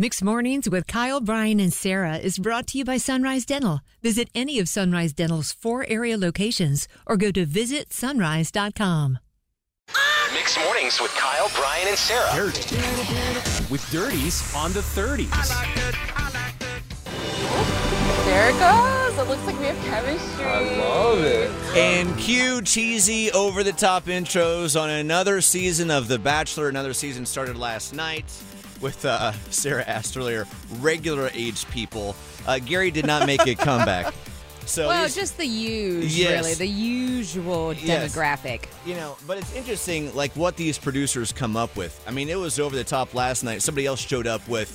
[0.00, 3.80] Mixed Mornings with Kyle, Brian, and Sarah is brought to you by Sunrise Dental.
[4.00, 9.18] Visit any of Sunrise Dental's four area locations or go to visitsunrise.com.
[10.32, 12.30] Mixed mornings with Kyle, Brian, and Sarah.
[12.32, 12.76] Dirty.
[13.68, 15.28] With dirties on the 30s.
[18.24, 19.18] There it goes.
[19.18, 20.44] It looks like we have chemistry.
[20.44, 21.50] I love it.
[21.76, 26.68] And cue cheesy over the top intros on another season of The Bachelor.
[26.68, 28.26] Another season started last night
[28.80, 30.46] with uh, Sarah asked earlier,
[30.80, 32.14] regular aged people.
[32.46, 34.12] Uh, Gary did not make a comeback.
[34.66, 36.42] So Well, just the use, Yes.
[36.44, 38.14] really, the usual Yes.
[38.14, 38.64] demographic.
[38.84, 41.98] you know, but it's interesting, like what these producers come up with.
[42.06, 43.62] I mean, it was over the top last night.
[43.62, 44.70] Somebody else showed up with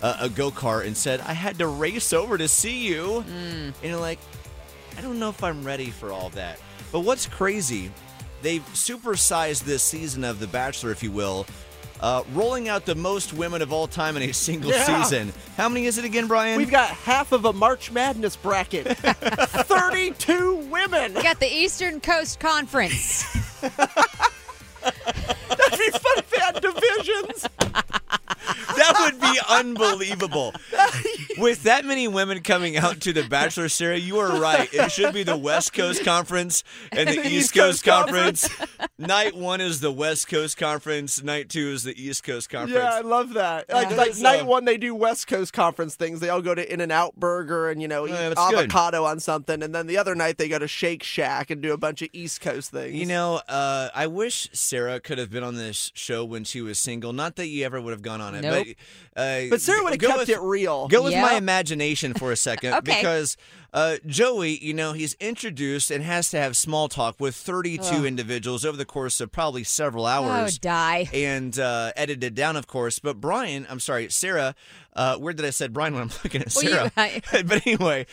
[0.00, 3.74] uh, a go kart and said, "I had to race over to see you," and
[3.82, 4.20] you're like,
[4.96, 6.60] I don't know if I'm ready for all that.
[6.92, 7.90] But what's crazy,
[8.42, 11.46] they've supersized this season of The Bachelor, if you will.
[12.02, 15.02] Uh, rolling out the most women of all time in a single Yeah.
[15.04, 15.32] season.
[15.56, 16.58] How many is it again, Brian?
[16.58, 18.98] We've got half of a March Madness bracket.
[18.98, 21.14] 32 women.
[21.14, 23.22] We got the Eastern Coast Conference.
[23.60, 23.78] That'd
[25.78, 27.46] be fun if they had divisions.
[28.76, 30.54] That would be unbelievable.
[31.38, 34.68] With that many women coming out to the Bachelor Sarah, you are right.
[34.72, 38.48] It should be the West Coast Conference and the, East, Coast, Conference.
[38.98, 41.22] night one is the West Coast Conference.
[41.22, 42.74] Night two is the East Coast Conference.
[42.74, 43.70] Yeah, I love that.
[43.72, 46.20] Like, That like night one, they do West Coast Conference things.
[46.20, 48.58] They all go to In-N-Out Burger and, you know, eat Yeah, that's good.
[48.70, 49.62] avocado on something.
[49.62, 52.08] And then the other night, they go to Shake Shack and do a bunch of
[52.12, 52.94] East Coast things.
[52.94, 56.78] You know, uh, I wish Sarah could have been on this show when she was
[56.78, 57.12] single.
[57.12, 58.66] Not that you ever would have gone on it, Nope.
[59.14, 60.88] but uh, but Sarah would have go kept with- it real.
[60.88, 62.96] Go with my imagination for a second Okay.
[62.96, 63.36] because
[63.72, 68.64] uh, Joey, you know, he's introduced and has to have small talk with 32 individuals
[68.64, 70.58] over the course of probably several oh, hours.
[70.58, 71.08] die.
[71.12, 72.98] and uh, edited down, of course.
[72.98, 74.54] But Brian, I'm sorry, Sarah.
[74.94, 76.92] Uh, where did I said Brian when I'm looking at Well, you- Sarah?
[77.46, 78.06] But anyway,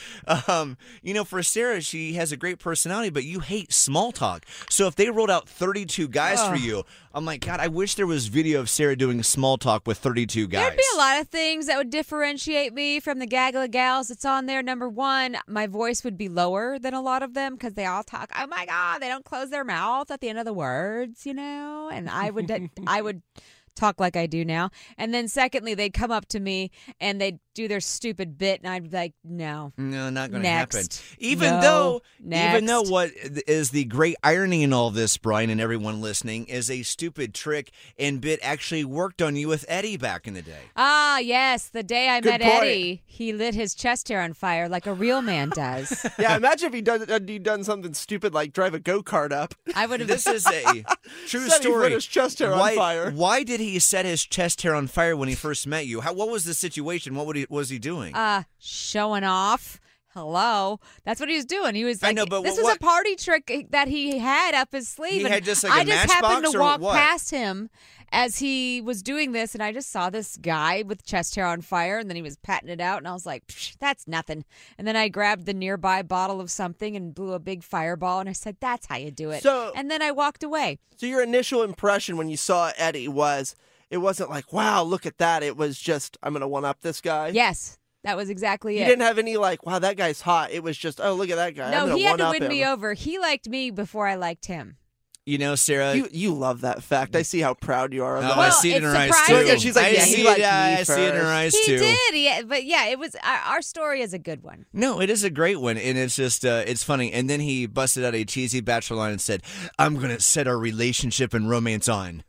[0.48, 4.46] um, you know, for Sarah, she has a great personality, but you hate small talk.
[4.70, 8.08] So if they rolled out 32 guys for you, I'm like, God, I wish there
[8.08, 10.62] was video of Sarah doing small talk with 32 guys.
[10.62, 14.08] There'd be a lot of things that would differentiate me from the gaggle of gals
[14.08, 14.62] that's on there.
[14.64, 18.04] Number one, my voice would be lower than a lot of them because they all
[18.04, 18.32] talk.
[18.38, 21.34] Oh my god, they don't close their mouth at the end of the words, you
[21.34, 21.90] know.
[21.92, 23.22] And I would, I would
[23.76, 24.70] talk like I do now.
[24.98, 28.72] And then secondly, they'd come up to me and they'd do their stupid bit, and
[28.72, 29.74] I'd be like, no.
[29.78, 30.86] No, not going to happen.
[31.18, 31.62] Even No.
[31.62, 32.02] though,
[32.38, 33.12] even though what
[33.48, 37.72] is the great irony in all this, Brian, and everyone listening, is a stupid trick
[37.98, 40.62] and bit actually worked on you with Eddie back in the day.
[40.78, 41.68] Ah, yes.
[41.68, 42.54] The day I Good met point.
[42.64, 46.06] Eddie, he lit his chest hair on fire like a real man does.
[46.18, 49.54] yeah, imagine if he done, he'd done something stupid like drive a go kart up.
[49.76, 50.08] I would have.
[50.08, 50.64] This is a
[51.28, 51.84] true Said he story.
[51.84, 53.12] lit his chest hair on fire.
[53.12, 56.00] Why did he set his chest hair on fire when he first met you?
[56.02, 57.16] How, what was the situation?
[57.16, 58.16] What would he, was he doing?
[58.16, 59.80] uh showing off.
[60.14, 61.76] Hello, that's what he was doing.
[61.76, 64.56] He was I like, know, but this what- was a party trick that he had
[64.56, 65.14] up his sleeve.
[65.14, 66.96] He and had just like I just happened to walk what?
[66.96, 67.70] past him
[68.12, 71.62] as he was doing this, and I just saw this guy with chest hair on
[71.62, 74.46] fire, and then he was patting it out, and I was like, Psh, that's nothing.
[74.80, 78.28] And then I grabbed the nearby bottle of something and blew a big fireball, and
[78.28, 79.44] I said, that's how you do it.
[79.44, 80.80] So- and then I walked away.
[80.98, 83.56] So your initial impression when you saw Eddie was
[83.90, 85.44] it wasn't like, wow, look at that.
[85.44, 87.30] It was just, I'm going to one up this guy.
[87.30, 88.82] Yes, that was exactly it.
[88.82, 90.52] You didn't have any like, wow, that guy's hot.
[90.52, 91.72] It was just, oh, look at that guy.
[91.72, 92.94] No, he had to one-up win me over.
[92.94, 94.78] He liked me before I liked him.
[95.26, 95.94] you know, Sarah.
[95.94, 97.16] You you love that fact.
[97.16, 98.36] I see how proud you are of Oh, that.
[98.36, 99.48] I Well, see it in her eyes surprising.
[99.54, 99.60] too.
[99.60, 100.42] She's like, I yeah, he see liked it.
[100.42, 101.28] me I see it in her first.
[101.28, 101.78] eyes He too.
[101.78, 104.66] did, yeah, but yeah, it was our, our story is a good one.
[104.74, 107.12] No, it is a great one, and it's just uh, it's funny.
[107.12, 109.44] And then he busted out a cheesy bachelor line and said,
[109.78, 112.24] "I'm gonna set our relationship and romance on."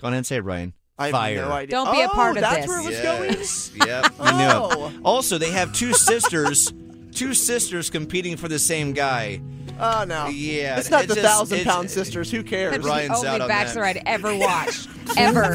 [0.00, 0.74] Go on and say it, Ryan.
[0.98, 1.36] I have Fire.
[1.46, 1.70] no idea.
[1.70, 2.66] Don't be a Oh, part of that's this.
[2.68, 3.88] where it was going.
[3.88, 4.04] Yep.
[4.04, 4.88] You Oh.
[4.92, 5.00] knew.
[5.04, 6.72] Also, they have two sisters,
[7.14, 9.40] two sisters competing for the same guy.
[9.80, 10.26] Oh no.
[10.26, 12.30] Yeah, It's not it's the just- thousand it's- pound sisters.
[12.32, 12.72] Who cares?
[12.72, 13.96] That's Ryan's the out only on Bachelor that.
[13.96, 14.88] I'd ever watched.
[15.16, 15.54] ever.